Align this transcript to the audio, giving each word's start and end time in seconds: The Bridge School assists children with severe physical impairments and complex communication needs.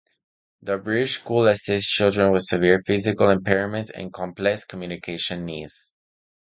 The 0.63 0.79
Bridge 0.79 1.11
School 1.19 1.45
assists 1.45 1.91
children 1.93 2.31
with 2.31 2.41
severe 2.41 2.79
physical 2.79 3.27
impairments 3.27 3.91
and 3.93 4.11
complex 4.11 4.65
communication 4.65 5.45
needs. 5.45 5.93